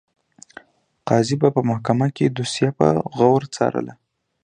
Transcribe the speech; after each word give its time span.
قاضي 1.07 1.35
به 1.41 1.49
په 1.55 1.61
محکمه 1.69 2.07
کې 2.15 2.25
دوسیه 2.37 2.69
په 2.77 2.87
غور 3.17 3.41
څارله. 3.55 3.93